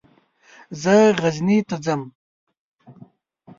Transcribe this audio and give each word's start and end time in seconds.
زه 0.81 0.95
غزني 1.21 1.57
ته 1.67 1.75
ځم. 1.85 2.01